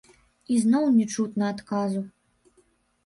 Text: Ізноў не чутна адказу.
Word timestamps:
Ізноў 0.55 0.87
не 0.95 1.05
чутна 1.15 1.51
адказу. 1.57 2.01